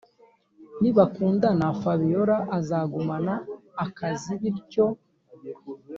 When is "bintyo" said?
4.41-4.85